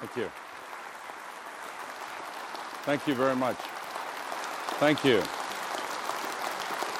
Thank 0.00 0.16
you. 0.16 0.30
Thank 2.84 3.08
you 3.08 3.14
very 3.16 3.34
much. 3.34 3.56
Thank 4.78 5.04
you. 5.04 5.20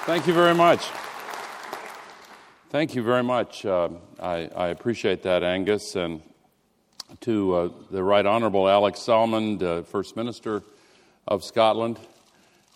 Thank 0.05 0.27
you 0.27 0.35
very 0.35 0.55
much. 0.55 0.85
Thank 2.71 2.97
you 2.97 3.03
very 3.05 3.23
much. 3.23 3.65
Uh, 3.65 3.91
I, 4.19 4.51
I, 4.57 4.69
appreciate 4.69 5.23
that, 5.23 5.45
Angus. 5.45 5.95
And 5.95 6.23
to 7.21 7.55
uh, 7.55 7.69
the 7.93 8.03
Right 8.03 8.27
Honorable 8.27 8.69
Alex 8.69 8.99
Salmond, 8.99 9.63
uh, 9.63 9.83
First 9.83 10.17
Minister 10.17 10.65
of 11.29 11.45
Scotland. 11.45 12.01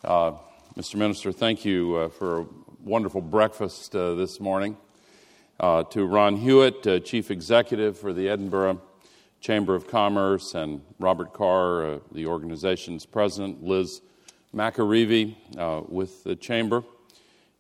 Uh, 0.05 0.35
Mr. 0.77 0.95
Minister, 0.95 1.33
thank 1.33 1.65
you 1.65 1.97
uh, 1.97 2.09
for 2.11 2.43
a 2.43 2.47
wonderful 2.85 3.21
breakfast 3.21 3.97
uh, 3.97 4.15
this 4.15 4.39
morning. 4.39 4.77
to 5.61 6.07
Ron 6.07 6.37
Hewitt, 6.37 7.05
Chief 7.05 7.29
Executive 7.33 7.99
for 7.99 8.13
the 8.13 8.29
Edinburgh 8.29 8.81
Chamber 9.43 9.75
of 9.75 9.87
Commerce, 9.89 10.55
and 10.55 10.81
Robert 10.99 11.35
Carr, 11.35 12.01
the 12.13 12.27
organization's 12.27 13.05
president, 13.05 13.63
Liz 13.63 14.01
McAreavey 14.55 15.37
with 15.91 16.25
the 16.25 16.37
Chamber. 16.37 16.83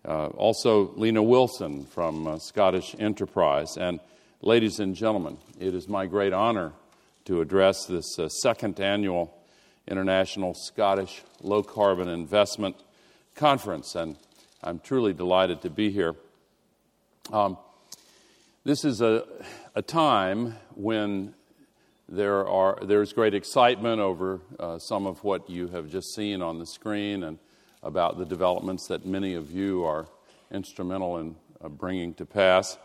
Uh, 0.04 0.26
also, 0.28 0.92
Lena 0.96 1.22
Wilson 1.22 1.84
from 1.84 2.26
uh, 2.26 2.38
Scottish 2.38 2.96
Enterprise. 2.98 3.76
And 3.76 4.00
ladies 4.40 4.80
and 4.80 4.96
gentlemen, 4.96 5.38
it 5.60 5.74
is 5.74 5.88
my 5.88 6.06
great 6.06 6.32
honor 6.32 6.72
to 7.26 7.40
address 7.40 7.86
this 7.86 8.18
uh, 8.18 8.28
second 8.28 8.80
annual 8.80 9.32
International 9.86 10.54
Scottish 10.54 11.22
Low 11.40 11.62
Carbon 11.62 12.08
Investment 12.08 12.74
Conference. 13.36 13.94
And 13.94 14.16
I'm 14.60 14.80
truly 14.80 15.12
delighted 15.12 15.62
to 15.62 15.70
be 15.70 15.90
here. 15.90 16.16
Um, 17.32 17.56
this 18.64 18.84
is 18.84 19.00
a, 19.00 19.24
a 19.76 19.82
time 19.82 20.56
when 20.74 21.34
there 22.12 22.46
are, 22.46 22.78
there's 22.82 23.14
great 23.14 23.32
excitement 23.32 23.98
over 23.98 24.42
uh, 24.60 24.78
some 24.78 25.06
of 25.06 25.24
what 25.24 25.48
you 25.48 25.68
have 25.68 25.88
just 25.88 26.14
seen 26.14 26.42
on 26.42 26.58
the 26.58 26.66
screen 26.66 27.22
and 27.22 27.38
about 27.82 28.18
the 28.18 28.26
developments 28.26 28.86
that 28.88 29.06
many 29.06 29.32
of 29.32 29.50
you 29.50 29.82
are 29.84 30.06
instrumental 30.50 31.16
in 31.16 31.34
uh, 31.64 31.70
bringing 31.70 32.12
to 32.12 32.26
pass. 32.26 32.76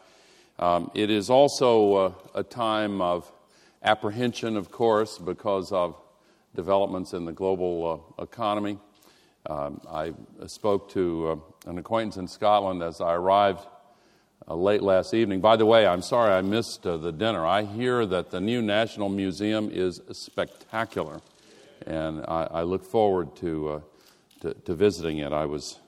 Um, 0.60 0.90
it 0.96 1.10
is 1.10 1.30
also 1.30 1.94
uh, 1.94 2.14
a 2.36 2.44
time 2.44 3.02
of 3.02 3.30
apprehension, 3.84 4.56
of 4.56 4.72
course, 4.72 5.18
because 5.18 5.74
of 5.74 6.02
developments 6.56 7.12
in 7.12 7.26
the 7.26 7.34
global 7.34 8.14
uh, 8.18 8.24
economy. 8.24 8.80
Um, 9.50 9.82
I 9.92 10.14
spoke 10.46 10.90
to 10.92 11.28
uh, 11.66 11.70
an 11.70 11.78
acquaintance 11.78 12.16
in 12.16 12.30
Scotland 12.30 12.82
as 12.82 13.02
I 13.02 13.16
arrived 13.16 13.68
uh, 14.48 14.56
late 14.56 14.82
last 14.82 15.14
evening. 15.14 15.42
By 15.42 15.56
the 15.56 15.66
way, 15.66 15.86
I'm 15.86 16.02
sorry 16.02 16.32
I 16.34 16.42
missed 16.42 16.86
uh, 16.86 16.98
the 16.98 17.12
dinner. 17.12 17.46
I 17.46 17.64
hear 17.64 18.06
that 18.06 18.32
the 18.32 18.40
new 18.40 18.62
National 18.62 19.10
Museum 19.10 19.70
is 19.72 20.02
spectacular, 20.12 21.22
and 21.86 22.24
I, 22.28 22.48
I 22.52 22.62
look 22.64 22.84
forward 22.84 23.36
to 23.38 23.84
to, 24.42 24.54
to 24.54 24.76
visiting 24.76 25.18
it. 25.20 25.34
I 25.34 25.46
was 25.46 25.80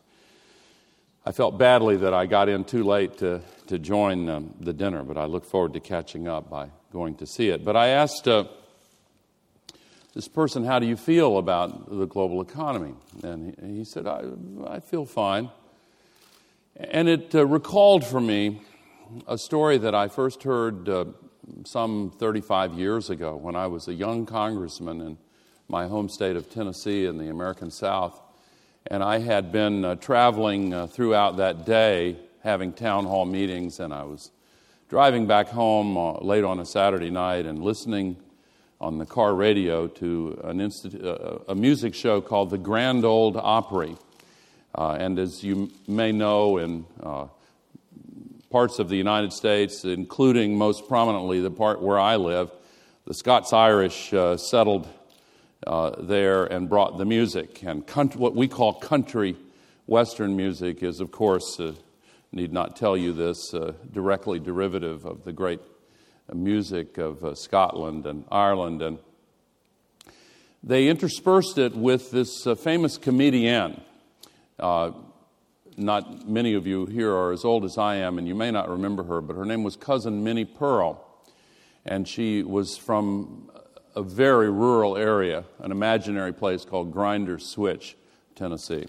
I 1.26 1.32
felt 1.32 1.58
badly 1.58 1.98
that 1.98 2.14
I 2.14 2.26
got 2.26 2.50
in 2.50 2.64
too 2.64 2.84
late 2.84 3.18
to, 3.20 3.42
to 3.68 3.78
join 3.78 4.30
um, 4.30 4.56
the 4.60 4.73
dinner, 4.73 5.04
but 5.04 5.18
I 5.18 5.26
look 5.26 5.46
forward 5.46 5.73
to 5.73 5.80
catching 5.80 6.28
up 6.28 6.50
by 6.50 6.70
going 6.92 7.16
to 7.16 7.28
see 7.28 7.50
it. 7.50 7.64
But 7.64 7.76
I 7.76 7.90
asked 7.90 8.28
uh, 8.28 8.46
this 10.16 10.28
person, 10.28 10.64
How 10.64 10.80
do 10.80 10.88
you 10.88 10.96
feel 10.96 11.38
about 11.38 11.90
the 11.90 12.08
global 12.08 12.42
economy? 12.42 12.96
And 13.22 13.56
he, 13.62 13.78
he 13.80 13.84
said, 13.84 14.08
I, 14.08 14.23
I, 14.66 14.80
feel 14.80 15.06
fine. 15.06 15.50
And 16.80 17.10
it 17.10 17.36
uh, 17.36 17.46
recalled 17.46 18.06
for 18.06 18.22
me 18.22 18.62
a 19.28 19.38
story 19.38 19.78
that 19.80 19.94
I 19.94 20.08
first 20.08 20.44
heard 20.44 20.88
uh, 20.88 21.06
some 21.66 22.10
35 22.18 22.74
years 22.74 23.10
ago 23.10 23.36
when 23.36 23.54
I 23.54 23.68
was 23.68 23.90
a 23.90 23.94
young 23.94 24.26
congressman 24.26 25.02
in 25.02 25.18
my 25.68 25.88
home 25.88 26.08
state 26.08 26.38
of 26.38 26.50
Tennessee 26.50 27.06
in 27.06 27.18
the 27.18 27.30
American 27.30 27.70
South. 27.70 28.22
And 28.88 29.04
I 29.04 29.20
had 29.20 29.52
been 29.52 29.84
uh, 29.84 29.95
traveling 29.95 30.73
uh, 30.73 30.88
throughout 30.88 31.36
that 31.36 31.66
day, 31.66 32.16
having 32.44 32.72
town 32.72 33.04
hall 33.04 33.26
meetings, 33.26 33.82
and 33.82 33.94
I 33.94 34.04
was 34.04 34.32
driving 34.88 35.28
back 35.28 35.50
home 35.50 35.98
uh, 35.98 36.14
late 36.20 36.45
on 36.45 36.62
a 36.62 36.66
Saturday 36.66 37.10
night 37.10 37.45
and 37.45 37.62
listening 37.62 38.16
on 38.80 39.00
the 39.00 39.06
car 39.06 39.36
radio 39.36 39.86
to 39.88 40.39
an 40.45 40.62
uh, 40.62 41.39
a 41.50 41.56
music 41.56 41.94
show 41.94 42.22
called 42.22 42.52
the 42.52 42.58
Grand 42.58 43.04
Ole 43.04 43.38
Opry. 43.38 43.98
Uh, 44.76 44.98
and 45.00 45.20
as 45.20 45.44
you 45.44 45.72
may 45.88 46.12
know, 46.12 46.58
in 46.58 46.86
uh, 47.02 47.26
parts 48.50 48.80
of 48.80 48.90
the 48.90 48.98
United 48.98 49.34
States, 49.34 49.84
including 49.84 50.58
most 50.58 50.88
prominently 50.88 51.42
the 51.42 51.52
part 51.52 51.82
where 51.82 52.00
I 52.00 52.16
live, 52.16 52.52
the 53.06 53.14
Scots 53.14 53.54
Irish 53.54 54.10
settled 54.38 54.88
uh, 55.66 55.92
there 56.00 56.46
and 56.46 56.70
brought 56.70 56.98
the 56.98 57.06
music. 57.06 57.64
And 57.64 57.86
country, 57.86 58.20
what 58.20 58.36
we 58.36 58.48
call 58.48 58.74
country 58.74 59.36
Western 59.88 60.36
music 60.36 60.84
is, 60.84 61.00
of 61.00 61.12
course, 61.12 61.60
uh, 61.60 61.74
need 62.32 62.54
not 62.54 62.76
tell 62.76 62.96
you 62.96 63.12
this, 63.12 63.54
uh, 63.54 63.74
directly 63.92 64.40
derivative 64.40 65.06
of 65.06 65.24
the 65.24 65.34
great 65.34 65.60
music 66.34 66.98
of 66.98 67.24
uh, 67.24 67.34
Scotland 67.36 68.06
and 68.06 68.24
Ireland. 68.32 68.82
And 68.82 69.00
they 70.64 70.88
interspersed 70.88 71.58
it 71.58 71.76
with 71.76 72.12
this 72.12 72.46
uh, 72.46 72.56
famous 72.56 72.98
comedienne. 72.98 73.82
Uh, 74.59 74.92
not 75.77 76.27
many 76.27 76.53
of 76.53 76.67
you 76.67 76.86
here 76.86 77.14
are 77.14 77.31
as 77.31 77.45
old 77.45 77.64
as 77.64 77.77
I 77.77 77.95
am, 77.95 78.17
and 78.17 78.27
you 78.27 78.36
may 78.36 78.52
not 78.52 78.70
remember 78.70 79.03
her, 79.03 79.21
but 79.21 79.36
her 79.36 79.45
name 79.45 79.64
was 79.64 79.75
Cousin 79.75 80.23
Minnie 80.23 80.45
Pearl. 80.45 81.05
And 81.86 82.08
she 82.08 82.43
was 82.43 82.77
from 82.77 83.49
a 83.95 84.03
very 84.03 84.49
rural 84.49 84.97
area, 84.97 85.45
an 85.59 85.71
imaginary 85.71 86.33
place 86.33 86.65
called 86.65 86.92
Grinder 86.92 87.39
Switch, 87.39 87.95
Tennessee. 88.36 88.87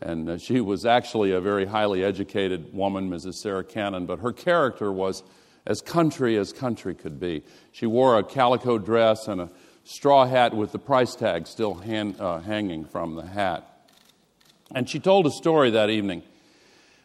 And 0.00 0.28
uh, 0.28 0.38
she 0.38 0.60
was 0.60 0.86
actually 0.86 1.32
a 1.32 1.40
very 1.40 1.66
highly 1.66 2.04
educated 2.04 2.72
woman, 2.72 3.10
Mrs. 3.10 3.34
Sarah 3.34 3.64
Cannon, 3.64 4.06
but 4.06 4.20
her 4.20 4.32
character 4.32 4.92
was 4.92 5.24
as 5.66 5.80
country 5.80 6.36
as 6.36 6.52
country 6.52 6.94
could 6.94 7.18
be. 7.18 7.42
She 7.72 7.86
wore 7.86 8.18
a 8.18 8.22
calico 8.22 8.78
dress 8.78 9.28
and 9.28 9.40
a 9.40 9.50
straw 9.84 10.26
hat 10.26 10.54
with 10.54 10.72
the 10.72 10.78
price 10.78 11.14
tag 11.14 11.46
still 11.46 11.74
hand, 11.74 12.20
uh, 12.20 12.40
hanging 12.40 12.84
from 12.84 13.16
the 13.16 13.26
hat. 13.26 13.77
And 14.74 14.88
she 14.88 15.00
told 15.00 15.26
a 15.26 15.30
story 15.30 15.70
that 15.70 15.90
evening. 15.90 16.22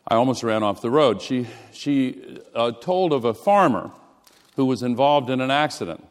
I 0.07 0.16
almost 0.16 0.44
ran 0.44 0.63
off 0.63 0.81
the 0.81 0.91
road. 0.91 1.22
She, 1.22 1.47
she 1.72 2.40
uh, 2.53 2.72
told 2.72 3.13
of 3.13 3.24
a 3.24 3.34
farmer 3.34 3.91
who 4.56 4.66
was 4.66 4.84
involved 4.84 5.29
in 5.29 5.40
an 5.41 5.50
accident 5.50 6.06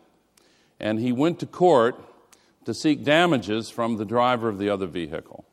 and 0.83 0.99
he 0.99 1.13
went 1.13 1.39
to 1.39 1.47
court 1.47 1.97
to 2.67 2.75
seek 2.75 3.05
damages 3.05 3.71
from 3.71 3.97
the 3.97 4.05
driver 4.05 4.49
of 4.49 4.59
the 4.59 4.69
other 4.69 4.87
vehicle. 4.87 5.45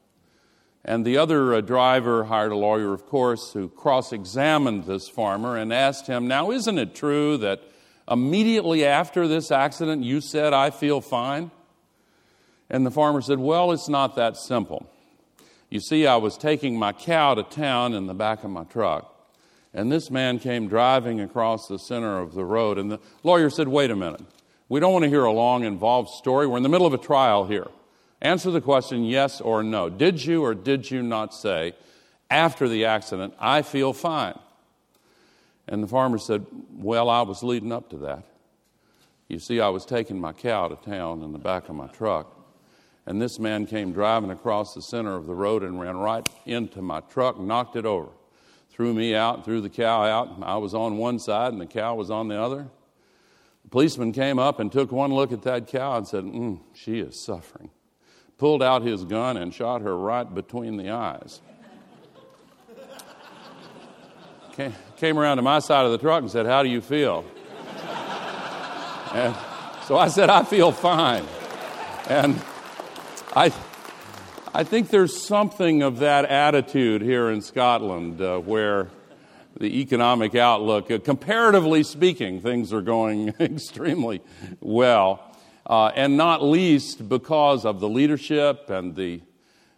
And 0.84 1.06
the 1.06 1.18
other 1.18 1.54
uh, 1.54 1.62
driver 1.62 2.26
hired 2.26 2.52
a 2.52 2.56
lawyer, 2.56 2.94
of 2.94 3.06
course, 3.06 3.54
who 3.54 3.70
cross 3.70 4.12
examined 4.12 4.86
this 4.86 5.08
farmer 5.08 5.56
and 5.56 5.72
asked 5.72 6.08
him, 6.08 6.28
Now, 6.28 6.52
isn't 6.52 6.78
it 6.78 6.96
true 6.96 7.38
that 7.38 7.62
immediately 8.10 8.86
after 8.86 9.28
this 9.28 9.52
accident 9.52 10.04
you 10.04 10.20
said, 10.20 10.54
I 10.54 10.72
feel 10.72 11.00
fine? 11.00 11.52
And 12.70 12.86
the 12.86 12.92
farmer 12.92 13.22
said, 13.22 13.40
Well, 13.40 13.72
it's 13.72 13.90
not 13.90 14.16
that 14.16 14.38
simple. 14.38 14.90
You 15.70 15.80
see, 15.80 16.08
I 16.08 16.16
was 16.16 16.38
taking 16.38 16.78
my 16.78 16.94
cow 16.94 17.36
to 17.36 17.44
town 17.44 17.94
in 17.94 18.08
the 18.08 18.14
back 18.14 18.44
of 18.44 18.50
my 18.50 18.64
truck, 18.64 19.16
and 19.74 19.92
this 19.92 20.10
man 20.10 20.40
came 20.40 20.68
driving 20.68 21.22
across 21.22 21.68
the 21.68 21.78
center 21.78 22.20
of 22.20 22.34
the 22.34 22.44
road. 22.44 22.80
And 22.80 22.92
the 22.92 23.00
lawyer 23.24 23.50
said, 23.50 23.68
Wait 23.68 23.92
a 23.92 23.96
minute. 23.96 24.22
We 24.68 24.80
don't 24.80 24.94
want 24.94 25.04
to 25.04 25.10
hear 25.10 25.24
a 25.24 25.32
long, 25.32 25.64
involved 25.64 26.10
story. 26.10 26.46
We're 26.46 26.58
in 26.58 26.64
the 26.64 26.70
middle 26.70 26.88
of 26.88 26.94
a 26.94 27.00
trial 27.00 27.46
here. 27.46 27.68
Answer 28.22 28.52
the 28.52 28.62
question 28.62 29.04
yes 29.04 29.42
or 29.42 29.64
no. 29.64 29.90
Did 29.90 30.24
you 30.24 30.44
or 30.44 30.54
did 30.54 30.90
you 30.90 31.02
not 31.02 31.34
say, 31.34 31.74
after 32.30 32.68
the 32.68 32.86
accident, 32.86 33.34
I 33.40 33.62
feel 33.62 33.94
fine? 33.94 34.38
And 35.68 35.84
the 35.84 35.88
farmer 35.88 36.18
said, 36.18 36.46
Well, 36.74 37.10
I 37.10 37.22
was 37.22 37.44
leading 37.44 37.72
up 37.72 37.90
to 37.92 37.98
that. 37.98 38.24
You 39.28 39.38
see, 39.38 39.60
I 39.60 39.70
was 39.70 39.86
taking 39.86 40.20
my 40.20 40.34
cow 40.34 40.68
to 40.68 40.76
town 40.76 41.22
in 41.22 41.32
the 41.32 41.38
back 41.38 41.70
of 41.70 41.76
my 41.76 41.88
truck. 41.88 42.39
And 43.06 43.22
this 43.22 43.40
man 43.40 43.66
came 43.66 43.92
driving 43.92 44.30
across 44.30 44.74
the 44.74 44.82
center 44.82 45.16
of 45.16 45.26
the 45.26 45.34
road 45.34 45.64
and 45.64 45.80
ran 45.80 45.98
right 45.98 46.28
into 46.46 46.82
my 46.82 47.00
truck, 47.02 47.40
knocked 47.40 47.76
it 47.76 47.86
over, 47.86 48.10
threw 48.70 48.94
me 48.94 49.16
out, 49.16 49.46
threw 49.46 49.62
the 49.62 49.70
cow 49.70 50.04
out. 50.04 50.38
I 50.44 50.58
was 50.58 50.74
on 50.74 50.98
one 50.98 51.18
side 51.20 51.52
and 51.52 51.62
the 51.62 51.66
cow 51.66 51.96
was 51.96 52.12
on 52.12 52.28
the 52.28 52.40
other. 52.40 52.68
The 53.64 53.70
policeman 53.70 54.12
came 54.12 54.40
up 54.40 54.60
and 54.60 54.72
took 54.72 54.92
one 54.92 55.14
look 55.14 55.32
at 55.32 55.42
that 55.44 55.68
cow 55.68 55.98
and 55.98 56.08
said, 56.08 56.24
mm, 56.24 56.60
She 56.74 57.00
is 57.00 57.20
suffering. 57.20 57.72
Pulled 58.38 58.64
out 58.64 58.84
his 58.84 59.04
gun 59.04 59.38
and 59.38 59.54
shot 59.54 59.82
her 59.82 59.98
right 59.98 60.34
between 60.34 60.78
the 60.78 60.92
eyes. 60.92 61.42
Came 64.98 65.18
around 65.18 65.38
to 65.38 65.44
my 65.44 65.60
side 65.60 65.86
of 65.86 65.92
the 65.92 65.98
truck 65.98 66.22
and 66.22 66.30
said, 66.30 66.46
How 66.46 66.64
do 66.64 66.70
you 66.70 66.82
feel? 66.82 67.24
and 69.14 69.36
so 69.86 69.98
I 69.98 70.08
said, 70.10 70.30
I 70.30 70.44
feel 70.44 70.72
fine. 70.72 71.26
And 72.10 72.42
I, 73.40 73.54
I 74.54 74.66
think 74.66 74.90
there's 74.90 75.26
something 75.26 75.82
of 75.82 76.00
that 76.00 76.26
attitude 76.26 77.02
here 77.02 77.30
in 77.30 77.42
Scotland 77.42 78.20
uh, 78.20 78.38
where 78.40 78.90
the 79.58 79.80
economic 79.80 80.36
outlook. 80.36 80.92
Uh, 80.92 81.00
comparatively 81.00 81.84
speaking, 81.84 82.42
things 82.42 82.74
are 82.74 82.82
going 82.82 83.30
extremely 83.40 84.20
well. 84.60 85.34
uh, 85.66 85.94
and 85.96 86.18
not 86.18 86.44
least 86.44 87.08
because 87.08 87.64
of 87.64 87.80
the 87.80 87.88
leadership 87.88 88.70
and 88.70 88.94
the, 88.98 89.22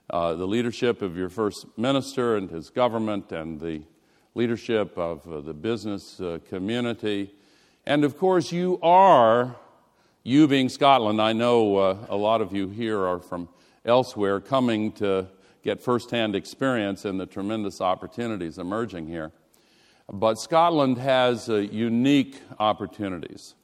uh, 0.10 0.34
the 0.34 0.48
leadership 0.48 1.04
of 1.04 1.16
your 1.16 1.30
first 1.30 1.68
minister 1.78 2.38
and 2.38 2.50
his 2.50 2.72
government 2.72 3.31
and 3.31 3.60
the 3.60 3.84
leadership 4.34 4.98
of 4.98 5.31
uh, 5.31 5.40
the 5.40 5.54
business 5.54 6.19
uh, 6.19 6.40
community. 6.50 7.31
And 7.86 8.04
of 8.04 8.18
course, 8.18 8.52
you 8.52 8.80
are, 8.81 9.56
you 10.23 10.47
being 10.47 10.69
Scotland, 10.69 11.19
I 11.19 11.33
know 11.33 11.77
uh, 11.77 11.97
a 12.09 12.15
lot 12.15 12.41
of 12.41 12.53
you 12.53 12.69
here 12.69 13.06
are 13.06 13.19
from 13.19 13.50
elsewhere 13.85 14.39
coming 14.39 14.91
to 14.94 15.27
get 15.63 15.81
firsthand 15.81 16.35
experience 16.35 17.06
in 17.06 17.18
the 17.18 17.25
tremendous 17.25 17.81
opportunities 17.81 18.59
emerging 18.59 19.07
here. 19.07 19.31
But 20.12 20.35
Scotland 20.35 20.97
has 21.00 21.50
uh, 21.50 21.56
unique 21.56 22.39
opportunities 22.59 23.56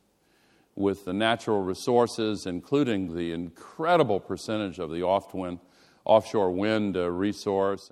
with 0.76 1.06
the 1.06 1.14
natural 1.14 1.62
resources, 1.62 2.46
including 2.46 3.16
the 3.16 3.34
incredible 3.34 4.20
percentage 4.20 4.80
of 4.80 4.90
the 4.90 5.04
offshore 5.04 6.52
wind 6.52 6.98
uh, 6.98 7.10
resource. 7.12 7.92